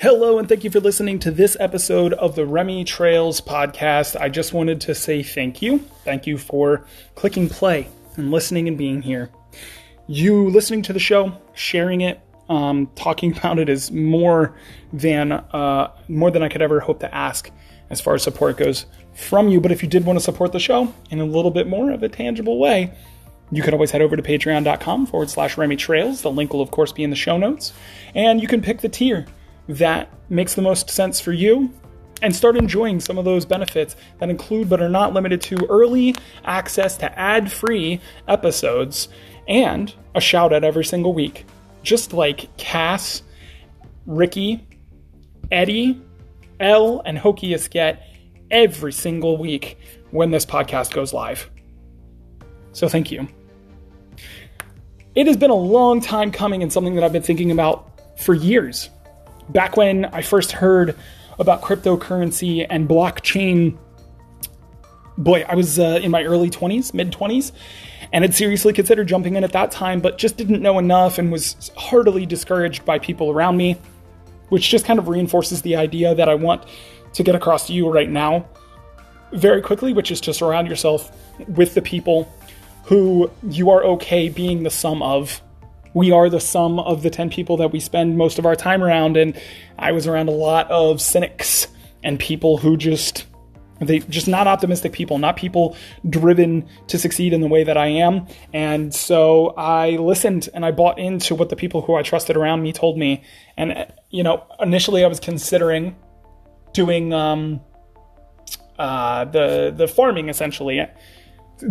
[0.00, 4.14] Hello, and thank you for listening to this episode of the Remy Trails podcast.
[4.14, 5.80] I just wanted to say thank you.
[6.04, 6.86] Thank you for
[7.16, 9.28] clicking play and listening and being here.
[10.06, 14.54] You listening to the show, sharing it, um, talking about it is more
[14.92, 17.50] than uh, more than I could ever hope to ask
[17.90, 19.60] as far as support goes from you.
[19.60, 22.04] But if you did want to support the show in a little bit more of
[22.04, 22.92] a tangible way,
[23.50, 26.22] you can always head over to patreon.com forward slash Remy Trails.
[26.22, 27.72] The link will, of course, be in the show notes.
[28.14, 29.26] And you can pick the tier
[29.68, 31.72] that makes the most sense for you
[32.22, 36.14] and start enjoying some of those benefits that include but are not limited to early
[36.44, 39.08] access to ad free episodes
[39.46, 41.46] and a shout out every single week.
[41.82, 43.22] Just like Cass,
[44.06, 44.66] Ricky,
[45.50, 46.00] Eddie,
[46.60, 48.02] Elle, and Hokius get
[48.50, 49.78] every single week
[50.10, 51.48] when this podcast goes live.
[52.72, 53.28] So thank you.
[55.14, 58.34] It has been a long time coming and something that I've been thinking about for
[58.34, 58.90] years
[59.48, 60.96] back when I first heard
[61.38, 63.76] about cryptocurrency and blockchain,
[65.16, 67.52] boy, I was uh, in my early 20s, mid 20s,
[68.12, 71.30] and had seriously considered jumping in at that time, but just didn't know enough and
[71.30, 73.76] was heartily discouraged by people around me,
[74.48, 76.64] which just kind of reinforces the idea that I want
[77.12, 78.46] to get across to you right now
[79.32, 81.10] very quickly, which is to surround yourself
[81.48, 82.32] with the people
[82.84, 85.42] who you are okay being the sum of
[85.98, 88.84] we are the sum of the 10 people that we spend most of our time
[88.84, 89.16] around.
[89.16, 89.36] And
[89.80, 91.66] I was around a lot of cynics
[92.04, 93.26] and people who just
[93.80, 95.76] they just not optimistic people, not people
[96.08, 98.28] driven to succeed in the way that I am.
[98.52, 102.62] And so I listened and I bought into what the people who I trusted around
[102.62, 103.24] me told me.
[103.56, 105.96] And you know, initially I was considering
[106.74, 107.60] doing um,
[108.78, 110.80] uh, the the farming essentially,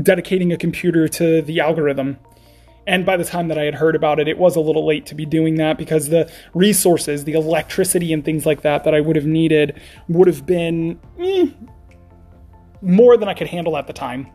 [0.02, 2.20] dedicating a computer to the algorithm
[2.88, 5.06] and by the time that I had heard about it, it was a little late
[5.08, 9.02] to be doing that because the resources, the electricity, and things like that that I
[9.02, 11.48] would have needed would have been eh,
[12.82, 14.32] more than I could handle at the time.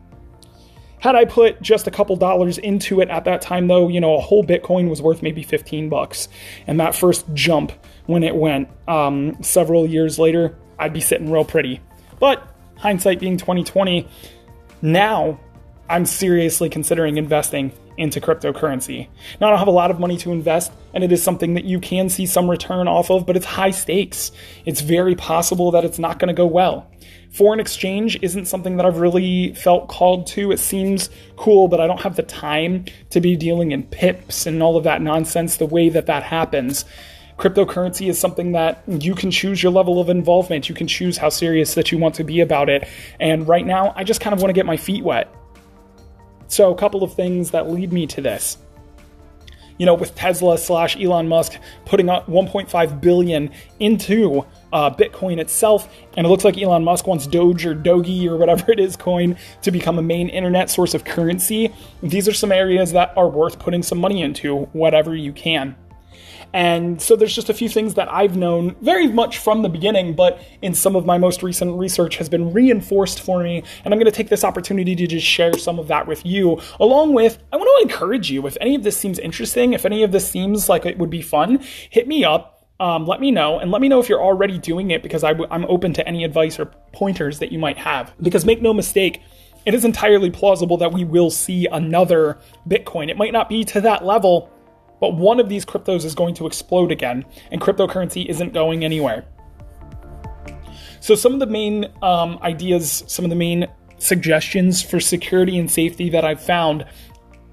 [0.99, 4.15] Had I put just a couple dollars into it at that time, though, you know,
[4.15, 6.29] a whole Bitcoin was worth maybe 15 bucks.
[6.65, 7.73] And that first jump
[8.05, 11.81] when it went um, several years later, I'd be sitting real pretty.
[12.19, 12.47] But
[12.77, 14.07] hindsight being 2020,
[14.81, 15.39] now
[15.93, 19.09] I'm seriously considering investing into cryptocurrency.
[19.39, 21.65] Now, I don't have a lot of money to invest, and it is something that
[21.65, 24.31] you can see some return off of, but it's high stakes.
[24.65, 26.89] It's very possible that it's not going to go well.
[27.29, 30.51] Foreign exchange isn't something that I've really felt called to.
[30.51, 34.63] It seems cool, but I don't have the time to be dealing in pips and
[34.63, 36.85] all of that nonsense the way that that happens.
[37.37, 40.69] Cryptocurrency is something that you can choose your level of involvement.
[40.69, 42.87] You can choose how serious that you want to be about it.
[43.19, 45.31] And right now, I just kind of want to get my feet wet.
[46.47, 48.57] So, a couple of things that lead me to this.
[49.77, 51.53] You know, with Tesla slash Elon Musk
[51.85, 53.49] putting up 1.5 billion
[53.79, 58.37] into uh, Bitcoin itself, and it looks like Elon Musk wants Doge or Dogi or
[58.37, 61.73] whatever it is coin to become a main internet source of currency.
[62.01, 65.75] These are some areas that are worth putting some money into, whatever you can.
[66.53, 70.15] And so there's just a few things that I've known very much from the beginning,
[70.15, 73.63] but in some of my most recent research has been reinforced for me.
[73.83, 76.61] And I'm going to take this opportunity to just share some of that with you,
[76.79, 78.45] along with I want to encourage you.
[78.45, 81.21] If any of this seems interesting, if any of this seems like it would be
[81.21, 81.59] fun,
[81.89, 82.51] hit me up.
[82.79, 85.29] Um, let me know and let me know if you're already doing it because i
[85.29, 88.13] w- I'm open to any advice or pointers that you might have.
[88.21, 89.21] Because make no mistake,
[89.65, 93.09] it is entirely plausible that we will see another Bitcoin.
[93.09, 94.51] It might not be to that level,
[95.03, 99.25] but one of these cryptos is going to explode again, and cryptocurrency isn't going anywhere.
[101.01, 105.69] So, some of the main um, ideas, some of the main suggestions for security and
[105.69, 106.85] safety that I've found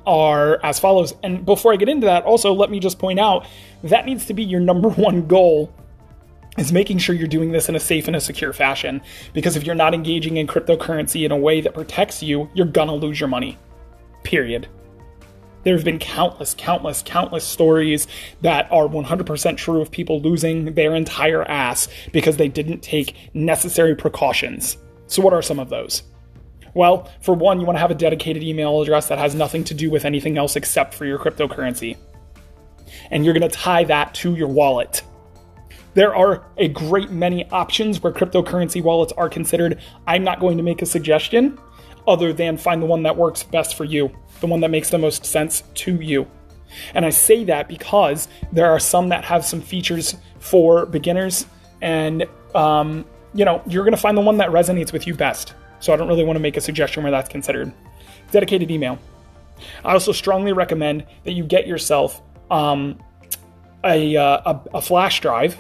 [0.07, 1.13] are as follows.
[1.25, 3.49] And before I get into that, also let me just point out
[3.83, 5.75] that needs to be your number one goal
[6.57, 9.03] is making sure you're doing this in a safe and a secure fashion.
[9.33, 12.95] Because if you're not engaging in cryptocurrency in a way that protects you, you're gonna
[12.95, 13.59] lose your money.
[14.23, 14.69] Period.
[15.63, 18.07] There have been countless, countless, countless stories
[18.41, 23.95] that are 100% true of people losing their entire ass because they didn't take necessary
[23.95, 24.79] precautions.
[25.07, 26.03] So, what are some of those?
[26.73, 29.75] Well, for one, you want to have a dedicated email address that has nothing to
[29.75, 31.97] do with anything else except for your cryptocurrency.
[33.11, 35.03] And you're going to tie that to your wallet.
[35.95, 39.81] There are a great many options where cryptocurrency wallets are considered.
[40.07, 41.59] I'm not going to make a suggestion
[42.07, 44.11] other than find the one that works best for you
[44.41, 46.27] the one that makes the most sense to you.
[46.95, 51.47] And I say that because there are some that have some features for beginners,
[51.83, 53.05] and um,
[53.35, 55.55] you know you're going to find the one that resonates with you best.
[55.81, 57.73] So I don't really want to make a suggestion where that's considered.
[58.31, 58.99] Dedicated email.
[59.85, 62.99] I also strongly recommend that you get yourself um,
[63.85, 65.57] a, uh, a, a flash drive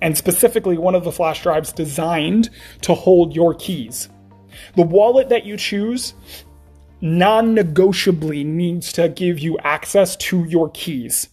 [0.00, 2.50] and specifically one of the flash drives designed
[2.82, 4.08] to hold your keys.
[4.76, 6.14] The wallet that you choose
[7.00, 11.28] non negotiably needs to give you access to your keys.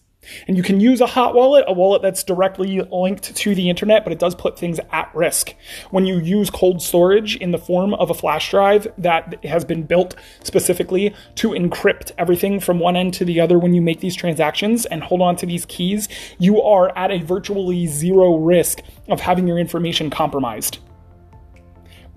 [0.46, 4.04] And you can use a hot wallet, a wallet that's directly linked to the internet,
[4.04, 5.54] but it does put things at risk.
[5.90, 9.84] When you use cold storage in the form of a flash drive that has been
[9.84, 14.14] built specifically to encrypt everything from one end to the other when you make these
[14.14, 19.20] transactions and hold on to these keys, you are at a virtually zero risk of
[19.20, 20.78] having your information compromised.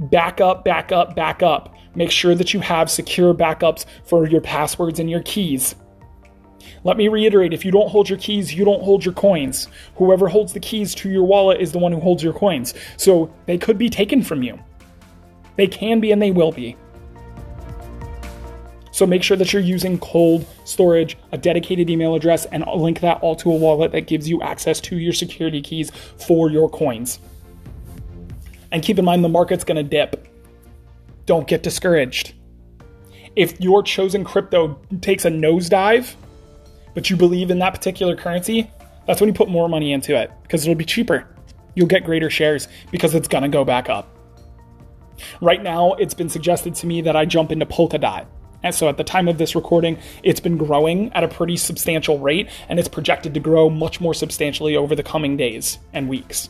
[0.01, 1.75] Back up, back up, back up.
[1.93, 5.75] Make sure that you have secure backups for your passwords and your keys.
[6.83, 9.67] Let me reiterate if you don't hold your keys, you don't hold your coins.
[9.97, 12.73] Whoever holds the keys to your wallet is the one who holds your coins.
[12.97, 14.59] So they could be taken from you.
[15.55, 16.75] They can be and they will be.
[18.91, 23.21] So make sure that you're using cold storage, a dedicated email address, and link that
[23.21, 27.19] all to a wallet that gives you access to your security keys for your coins.
[28.71, 30.27] And keep in mind the market's gonna dip.
[31.25, 32.33] Don't get discouraged.
[33.35, 36.15] If your chosen crypto takes a nosedive,
[36.93, 38.69] but you believe in that particular currency,
[39.07, 41.27] that's when you put more money into it because it'll be cheaper.
[41.75, 44.09] You'll get greater shares because it's going to go back up.
[45.39, 48.25] Right now, it's been suggested to me that I jump into Polkadot.
[48.63, 52.19] And so at the time of this recording, it's been growing at a pretty substantial
[52.19, 56.49] rate, and it's projected to grow much more substantially over the coming days and weeks.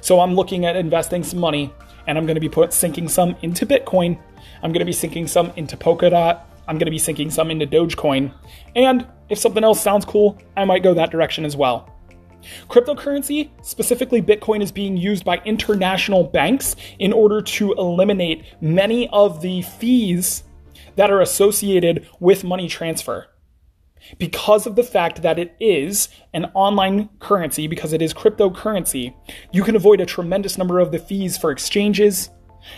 [0.00, 1.72] So I'm looking at investing some money,
[2.06, 4.18] and I'm going to be put sinking some into Bitcoin.
[4.62, 6.40] I'm going to be sinking some into Polkadot.
[6.66, 8.32] I'm going to be sinking some into Dogecoin.
[8.74, 11.90] And if something else sounds cool, I might go that direction as well.
[12.68, 19.40] Cryptocurrency, specifically Bitcoin, is being used by international banks in order to eliminate many of
[19.40, 20.44] the fees
[20.96, 23.26] that are associated with money transfer.
[24.18, 29.14] Because of the fact that it is an online currency, because it is cryptocurrency,
[29.52, 32.30] you can avoid a tremendous number of the fees for exchanges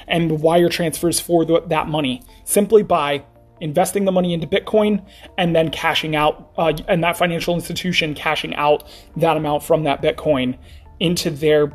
[0.08, 3.25] and wire transfers for the, that money simply by
[3.61, 5.05] investing the money into Bitcoin
[5.38, 8.84] and then cashing out, uh, and that financial institution cashing out
[9.17, 10.58] that amount from that Bitcoin
[11.00, 11.73] into their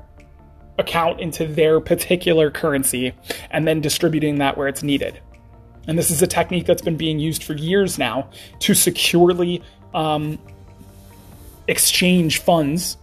[0.77, 3.13] account, into their particular currency,
[3.49, 5.19] and then distributing that where it's needed.
[5.87, 8.29] And this is a technique that's been being used for years now
[8.59, 9.63] to securely
[9.93, 10.37] um,
[11.67, 12.97] exchange funds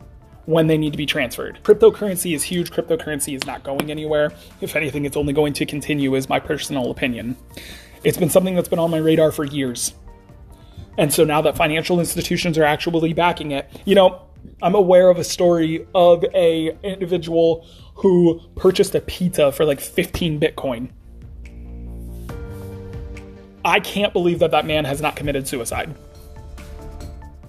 [0.46, 1.58] when they need to be transferred.
[1.62, 2.70] Cryptocurrency is huge.
[2.70, 4.32] Cryptocurrency is not going anywhere.
[4.60, 7.36] If anything, it's only going to continue, is my personal opinion.
[8.02, 9.92] It's been something that's been on my radar for years.
[10.96, 14.22] And so now that financial institutions are actually backing it, you know,
[14.62, 20.40] I'm aware of a story of a individual who purchased a pizza for like 15
[20.40, 20.90] Bitcoin.
[23.68, 25.94] I can't believe that that man has not committed suicide.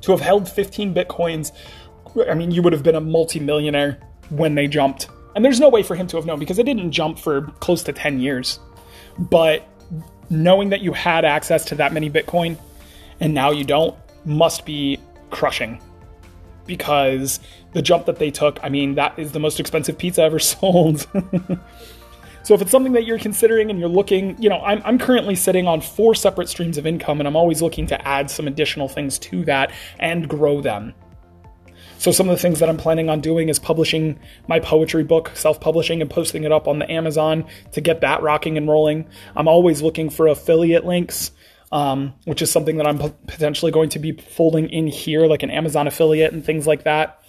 [0.02, 1.52] To have held 15 Bitcoins,
[2.30, 4.00] I mean, you would have been a multimillionaire
[4.30, 5.08] when they jumped.
[5.36, 7.84] And there's no way for him to have known because it didn't jump for close
[7.84, 8.60] to 10 years.
[9.18, 9.66] But
[10.30, 12.58] knowing that you had access to that many Bitcoin
[13.20, 13.96] and now you don't
[14.26, 15.00] must be
[15.30, 15.82] crushing
[16.66, 17.40] because
[17.74, 21.08] the jump that they took, I mean, that is the most expensive pizza ever sold.
[22.50, 25.36] So if it's something that you're considering and you're looking, you know, I'm, I'm currently
[25.36, 28.90] sitting on four separate streams of income and I'm always looking to add some additional
[28.90, 30.96] things to that and grow them.
[32.00, 34.18] So some of the things that I'm planning on doing is publishing
[34.48, 38.58] my poetry book, self-publishing and posting it up on the Amazon to get that rocking
[38.58, 39.08] and rolling.
[39.36, 41.30] I'm always looking for affiliate links.
[41.72, 45.52] Um, which is something that I'm potentially going to be folding in here, like an
[45.52, 47.22] Amazon affiliate and things like that.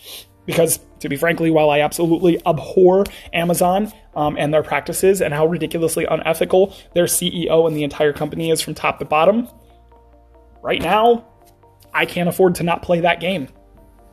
[0.47, 5.47] Because, to be frankly, while I absolutely abhor Amazon um, and their practices and how
[5.47, 9.49] ridiculously unethical their CEO and the entire company is from top to bottom,
[10.63, 11.25] right now,
[11.93, 13.49] I can't afford to not play that game.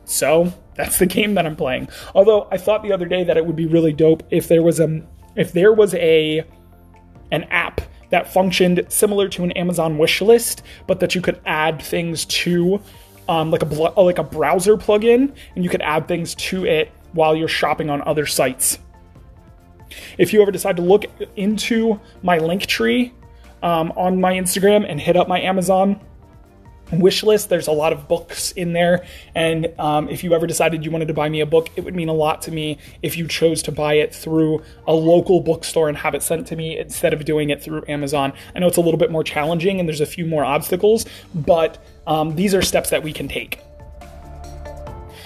[0.04, 1.88] So that's the game that I'm playing.
[2.14, 4.80] Although I thought the other day that it would be really dope if there was
[4.80, 5.02] a
[5.36, 6.44] if there was a
[7.30, 7.80] an app
[8.10, 12.80] that functioned similar to an Amazon wish list, but that you could add things to
[13.28, 17.36] um, like a like a browser plugin, and you could add things to it while
[17.36, 18.78] you're shopping on other sites.
[20.18, 21.04] If you ever decide to look
[21.36, 23.14] into my link tree
[23.62, 26.00] um, on my Instagram and hit up my Amazon
[26.92, 27.48] wish list.
[27.48, 29.04] There's a lot of books in there.
[29.34, 31.94] And um, if you ever decided you wanted to buy me a book, it would
[31.94, 35.88] mean a lot to me if you chose to buy it through a local bookstore
[35.88, 38.32] and have it sent to me instead of doing it through Amazon.
[38.54, 41.82] I know it's a little bit more challenging and there's a few more obstacles, but
[42.06, 43.60] um, these are steps that we can take.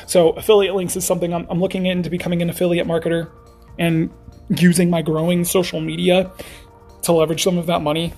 [0.07, 3.31] So, affiliate links is something I'm, I'm looking into becoming an affiliate marketer
[3.79, 4.11] and
[4.51, 6.31] using my growing social media
[7.03, 8.13] to leverage some of that money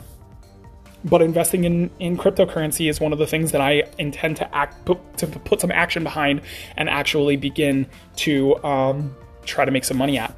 [1.04, 4.84] but investing in, in cryptocurrency is one of the things that I intend to act
[4.84, 6.40] put, to put some action behind
[6.76, 10.34] and actually begin to um, try to make some money at.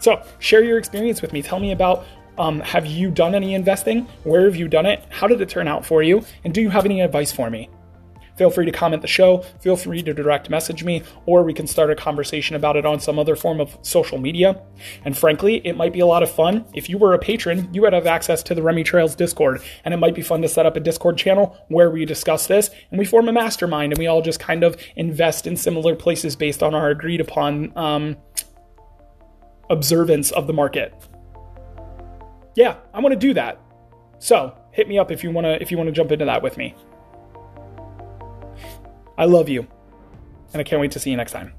[0.00, 1.42] So share your experience with me.
[1.42, 2.04] Tell me about
[2.38, 4.06] um, have you done any investing?
[4.24, 5.04] Where have you done it?
[5.10, 6.24] How did it turn out for you?
[6.42, 7.68] And do you have any advice for me?
[8.40, 11.66] Feel free to comment the show, feel free to direct message me, or we can
[11.66, 14.62] start a conversation about it on some other form of social media.
[15.04, 16.64] And frankly, it might be a lot of fun.
[16.72, 19.92] If you were a patron, you would have access to the Remy Trails Discord, and
[19.92, 22.98] it might be fun to set up a Discord channel where we discuss this and
[22.98, 26.62] we form a mastermind and we all just kind of invest in similar places based
[26.62, 28.16] on our agreed upon um,
[29.68, 30.94] observance of the market.
[32.56, 33.60] Yeah, I want to do that.
[34.18, 36.42] So hit me up if you want to if you want to jump into that
[36.42, 36.74] with me.
[39.20, 39.66] I love you,
[40.54, 41.52] and I can't wait to see you next time.